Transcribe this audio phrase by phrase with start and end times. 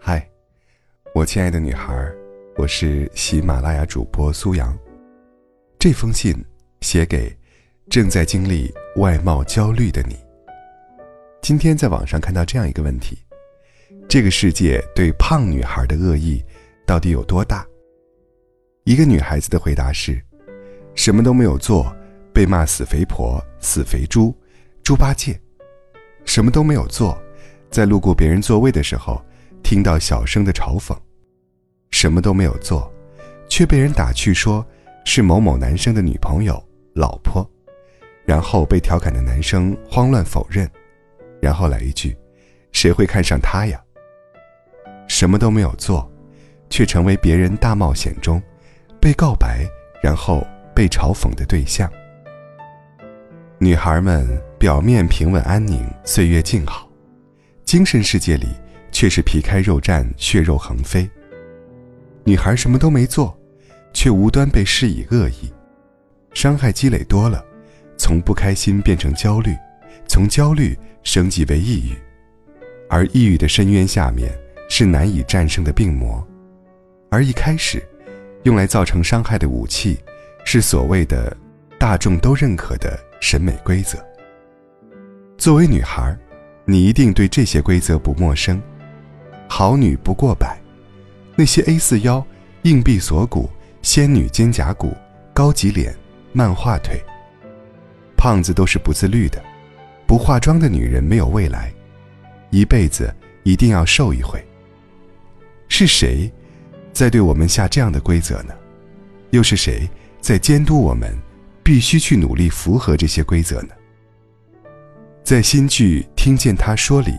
[0.00, 0.28] 嗨，
[1.14, 1.94] 我亲爱的女孩，
[2.56, 4.76] 我是喜马拉雅主播苏阳。
[5.78, 6.34] 这封信
[6.80, 7.32] 写给
[7.88, 10.16] 正在经历外貌焦虑的你。
[11.40, 13.16] 今天在网上看到这样一个问题：
[14.08, 16.44] 这个世界对胖女孩的恶意
[16.84, 17.64] 到底有多大？
[18.82, 20.20] 一个女孩子的回答是：
[20.96, 21.94] 什么都没有做，
[22.34, 24.34] 被骂死肥婆、死肥猪、
[24.86, 25.36] 猪八戒。
[26.26, 27.20] 什么都没有做，
[27.72, 29.20] 在路过别人座位的时候，
[29.60, 30.96] 听到小声的嘲讽。
[31.90, 32.88] 什么都没有做，
[33.48, 34.64] 却被人打趣说
[35.04, 36.64] 是某某男生的女朋友、
[36.94, 37.44] 老婆，
[38.24, 40.70] 然后被调侃的男生慌乱否认，
[41.42, 42.16] 然后来一句
[42.70, 43.82] ：“谁会看上他呀？”
[45.08, 46.08] 什么都没有做，
[46.70, 48.40] 却成为别人大冒险中。
[49.00, 49.66] 被告白，
[50.00, 51.90] 然后被嘲讽的对象。
[53.58, 56.88] 女孩们表面平稳安宁，岁月静好，
[57.64, 58.46] 精神世界里
[58.90, 61.08] 却是皮开肉绽，血肉横飞。
[62.24, 63.38] 女孩什么都没做，
[63.92, 65.52] 却无端被施以恶意，
[66.32, 67.44] 伤害积累多了，
[67.98, 69.54] 从不开心变成焦虑，
[70.08, 71.96] 从焦虑升级为抑郁，
[72.88, 74.32] 而抑郁的深渊下面
[74.70, 76.26] 是难以战胜的病魔，
[77.10, 77.82] 而一开始。
[78.42, 79.98] 用来造成伤害的武器，
[80.44, 81.36] 是所谓的
[81.80, 83.98] 大众都认可的审美规则。
[85.38, 86.16] 作为女孩，
[86.64, 88.60] 你一定对这些规则不陌生：
[89.48, 90.58] 好女不过百，
[91.36, 92.24] 那些 A 四腰、
[92.62, 93.48] 硬币锁骨、
[93.82, 94.96] 仙女肩胛骨、
[95.34, 95.94] 高级脸、
[96.32, 96.98] 漫画腿，
[98.16, 99.42] 胖子都是不自律的，
[100.06, 101.70] 不化妆的女人没有未来，
[102.50, 104.42] 一辈子一定要瘦一回。
[105.68, 106.32] 是谁？
[106.94, 108.54] 在对我们下这样的规则呢？
[109.30, 109.86] 又是谁
[110.22, 111.14] 在监督我们，
[111.62, 113.74] 必须去努力符合这些规则呢？
[115.26, 117.12] 在新剧《听见他说》里，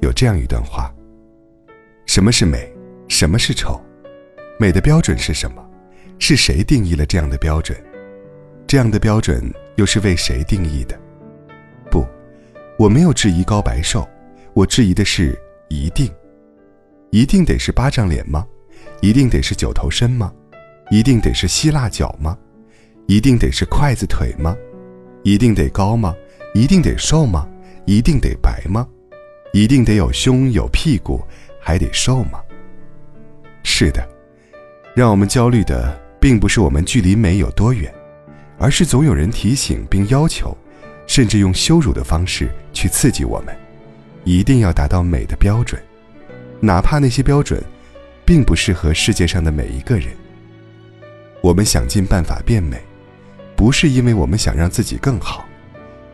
[0.00, 0.94] 有这样一段话：
[2.06, 2.72] 什么是美？
[3.08, 3.80] 什么是丑？
[4.60, 5.68] 美的标准是什么？
[6.20, 7.76] 是谁定义了这样的标准？
[8.64, 9.42] 这样的标准
[9.74, 10.96] 又是为谁定义的？
[11.90, 12.06] 不，
[12.78, 14.08] 我没有质疑高白瘦，
[14.54, 15.36] 我质疑的是
[15.68, 16.08] 一定，
[17.10, 18.46] 一定得是巴掌脸吗？
[19.00, 20.32] 一定得是九头身吗？
[20.92, 22.38] 一定得是希腊脚吗？
[23.08, 24.56] 一定得是筷子腿吗？
[25.24, 26.14] 一定得高吗？
[26.54, 27.48] 一定得瘦吗？
[27.84, 28.86] 一定得白吗？
[29.52, 31.22] 一定得有胸有屁股，
[31.60, 32.40] 还得瘦吗？
[33.62, 34.06] 是的，
[34.94, 37.92] 让我们焦虑的并不是我们距离美有多远，
[38.58, 40.56] 而是总有人提醒并要求，
[41.06, 43.56] 甚至用羞辱的方式去刺激我们，
[44.24, 45.82] 一定要达到美的标准，
[46.60, 47.62] 哪怕那些标准。
[48.28, 50.08] 并不适合世界上的每一个人。
[51.40, 52.78] 我们想尽办法变美，
[53.56, 55.47] 不是因为我们想让自己更好，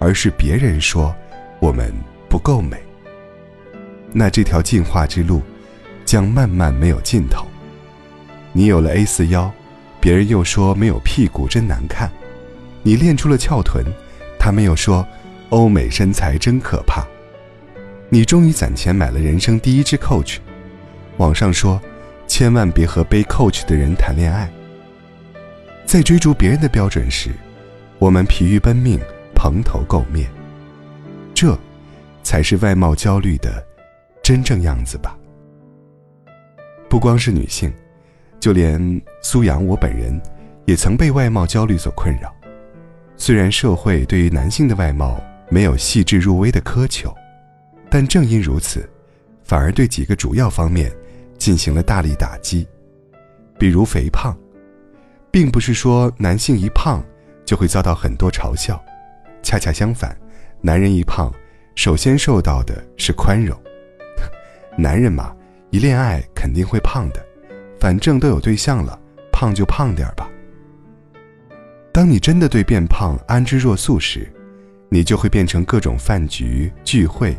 [0.00, 1.14] 而是别人说
[1.60, 1.94] 我们
[2.28, 2.76] 不够美。
[4.12, 5.40] 那这条进化之路
[6.04, 7.46] 将慢慢没有尽头。
[8.52, 9.48] 你有了 A 四腰，
[10.00, 12.08] 别人又说没有屁股真难看；
[12.82, 13.84] 你练出了翘臀，
[14.36, 15.06] 他们又说
[15.50, 17.06] 欧美身材真可怕。
[18.08, 20.38] 你终于攒钱买了人生第一支 Coach，
[21.18, 21.80] 网上说。
[22.30, 24.48] 千万别和背 Coach 的人谈恋爱。
[25.84, 27.30] 在追逐别人的标准时，
[27.98, 29.00] 我们疲于奔命，
[29.40, 30.30] 蓬头垢面。
[31.32, 31.58] 这，
[32.22, 33.66] 才是外貌焦虑的
[34.22, 35.16] 真正样子吧。
[36.90, 37.72] 不光是女性，
[38.38, 40.20] 就连苏阳我本人，
[40.66, 42.30] 也曾被外貌焦虑所困扰。
[43.16, 45.18] 虽然社会对于男性的外貌
[45.48, 47.10] 没有细致入微的苛求，
[47.88, 48.86] 但正因如此，
[49.42, 50.92] 反而对几个主要方面。
[51.38, 52.68] 进行了大力打击，
[53.58, 54.36] 比如肥胖，
[55.30, 57.02] 并不是说男性一胖
[57.46, 58.78] 就会遭到很多嘲笑，
[59.42, 60.16] 恰恰相反，
[60.60, 61.32] 男人一胖，
[61.74, 63.58] 首先受到的是宽容。
[64.76, 65.34] 男人嘛，
[65.70, 67.24] 一恋爱肯定会胖的，
[67.78, 68.98] 反正都有对象了，
[69.32, 70.28] 胖就胖点吧。
[71.92, 74.30] 当你真的对变胖安之若素时，
[74.88, 77.36] 你就会变成各种饭局、聚会，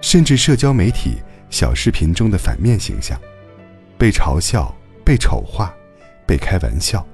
[0.00, 1.18] 甚至社交媒体
[1.48, 3.18] 小视频中的反面形象。
[3.96, 4.74] 被嘲笑，
[5.04, 5.74] 被丑化，
[6.26, 7.06] 被开玩笑，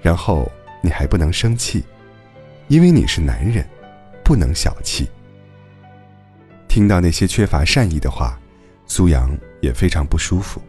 [0.00, 0.50] 然后
[0.82, 1.84] 你还不能生气，
[2.68, 3.64] 因为你是男人，
[4.24, 5.08] 不能小气。
[6.66, 8.38] 听到那些缺乏善意的话，
[8.86, 10.60] 苏阳也非常不舒服，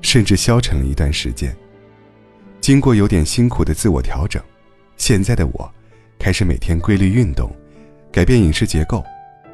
[0.00, 1.56] 甚至消沉了一段时间。
[2.60, 4.42] 经过有点辛苦的自我调整，
[4.96, 5.72] 现在的我，
[6.18, 7.50] 开始每天规律运动，
[8.10, 9.04] 改变饮食结构，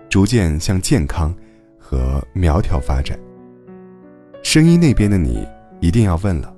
[0.08, 1.34] 逐渐向健康
[1.78, 3.18] 和苗条发展。
[4.42, 5.46] 声音那边的你
[5.80, 6.54] 一定要问了：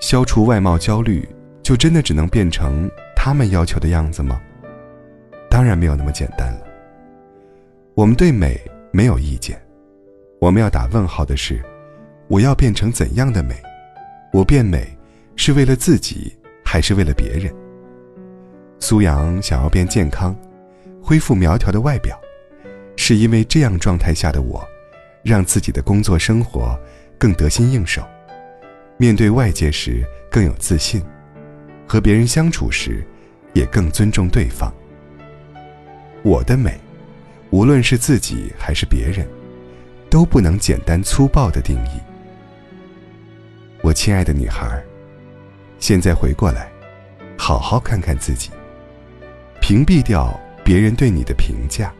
[0.00, 1.28] 消除外貌焦虑，
[1.62, 4.40] 就真的只能变成他们要求的样子吗？
[5.50, 6.60] 当然没有那么简单了。
[7.94, 8.60] 我们对美
[8.92, 9.60] 没有意见，
[10.38, 11.60] 我们要打问号的是：
[12.28, 13.56] 我要变成怎样的美？
[14.32, 14.86] 我变美
[15.34, 17.52] 是为了自己，还是为了别人？
[18.78, 20.36] 苏阳想要变健康，
[21.02, 22.20] 恢复苗条的外表，
[22.96, 24.62] 是因为这样状态下的我，
[25.24, 26.78] 让自己的工作生活
[27.18, 28.02] 更得心应手，
[28.98, 31.02] 面对外界时更有自信，
[31.86, 33.06] 和别人相处时
[33.52, 34.72] 也更尊重对方。
[36.22, 36.78] 我的美。
[37.50, 39.24] 无论是自己还是别人，
[40.10, 42.00] 都不能简单粗暴的定义。
[43.82, 44.82] 我亲爱的女孩，
[45.78, 46.68] 现在回过来，
[47.38, 48.50] 好好看看自己，
[49.60, 51.94] 屏蔽掉别人对你的评价，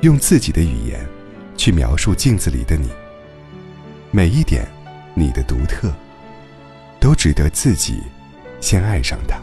[0.00, 0.98] 用自己的语言
[1.56, 2.88] 去描述镜子里的你。
[4.10, 4.66] 每一点
[5.14, 5.94] 你的独特，
[6.98, 8.02] 都值得自己
[8.64, 9.38] 先爱上他，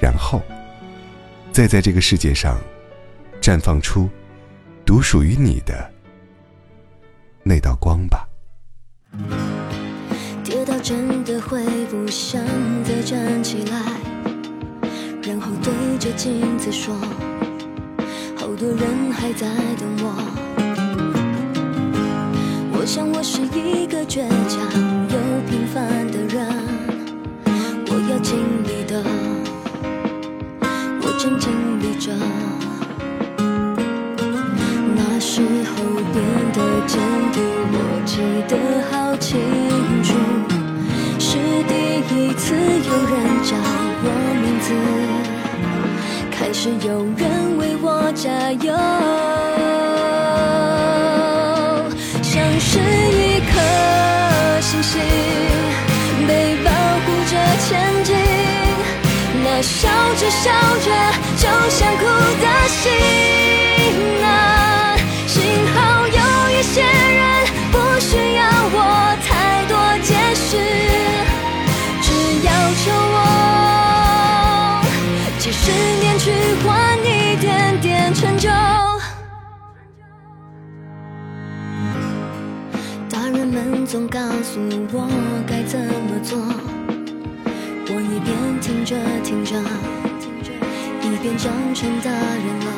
[0.00, 0.40] 然后
[1.50, 2.56] 再在这个世界上。
[3.40, 4.08] 绽放出
[4.84, 5.90] 独属于你的
[7.42, 8.28] 那道光吧。
[10.44, 12.44] 跌倒真的会不想
[12.84, 13.80] 再站起来，
[15.22, 16.94] 然后对着镜子说：
[18.36, 19.46] 好多人还在
[19.78, 20.14] 等我。
[22.72, 24.60] 我想我是一个倔强
[25.08, 25.18] 又
[25.48, 26.27] 平凡的人，
[28.10, 29.02] 要经历的，
[31.02, 32.10] 我正经历着。
[34.96, 35.74] 那时候
[36.14, 36.16] 变
[36.54, 36.98] 得坚
[37.32, 37.76] 定，我
[38.06, 38.16] 记
[38.48, 38.56] 得
[38.90, 39.38] 好清
[40.02, 40.14] 楚，
[41.18, 41.36] 是
[41.68, 41.72] 第
[42.14, 43.14] 一次有人
[43.44, 43.54] 叫
[44.00, 44.06] 我
[44.40, 44.72] 名字，
[46.30, 48.72] 开始有人为我加油，
[52.22, 53.52] 像是一颗
[54.62, 54.98] 星星
[57.68, 58.16] 前进，
[59.44, 60.88] 那笑着笑着
[61.36, 62.04] 就想哭
[62.40, 62.80] 的心
[64.24, 64.26] 啊。
[65.26, 65.36] 幸
[65.74, 65.76] 好
[66.06, 66.18] 有
[66.50, 68.40] 一些人不需要
[68.72, 68.76] 我
[69.26, 69.28] 太
[69.66, 70.56] 多解释，
[72.00, 72.06] 只
[72.46, 74.80] 要求我
[75.38, 75.70] 几十
[76.00, 76.32] 年去
[76.64, 76.66] 换
[77.04, 78.48] 一点点成就。
[83.10, 84.58] 大人们总告诉
[84.90, 85.06] 我
[85.46, 85.62] 该
[89.48, 89.56] 着，
[91.00, 92.68] 一边长成大人了。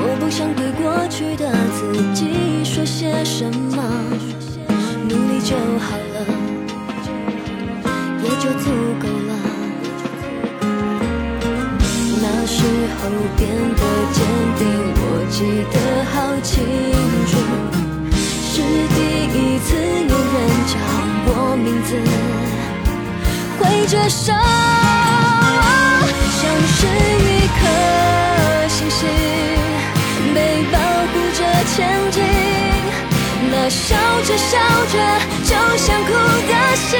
[0.00, 1.78] 我不想对过去的自
[2.14, 3.76] 己说些什么，
[5.06, 6.16] 努力就好了，
[8.22, 9.30] 也就足够了。
[12.22, 12.64] 那时
[12.96, 13.00] 候
[13.36, 13.44] 变
[13.76, 13.82] 得
[14.14, 14.16] 坚
[14.56, 14.64] 定，
[14.96, 15.36] 我记
[15.70, 15.76] 得
[16.14, 16.64] 好清
[17.28, 17.30] 楚，
[18.16, 18.56] 是
[18.94, 18.96] 第
[19.36, 20.72] 一次有人叫
[21.26, 21.30] 我
[21.62, 21.90] 名字，
[23.88, 24.36] 着手，像
[26.76, 26.86] 是
[27.24, 27.56] 一颗
[28.68, 29.08] 星星。
[30.34, 30.38] 被
[30.70, 31.40] 保护着
[31.74, 31.76] 前
[32.10, 32.22] 进，
[33.50, 33.96] 那笑
[34.26, 34.58] 着笑
[34.92, 34.94] 着
[35.42, 36.92] 就想哭的心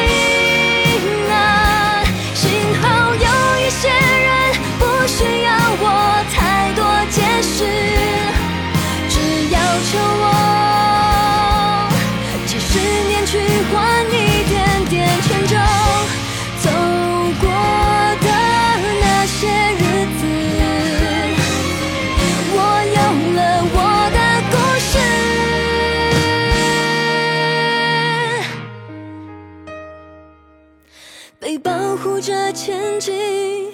[32.69, 33.73] 前进，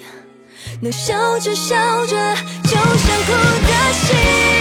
[0.79, 1.75] 那笑着笑
[2.05, 2.15] 着
[2.63, 3.33] 就想哭
[3.67, 4.54] 的心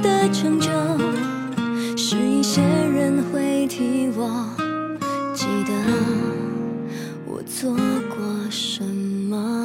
[0.00, 0.70] 的成就，
[1.96, 4.48] 是一些人会替我
[5.34, 5.72] 记得
[7.26, 9.63] 我做过什么。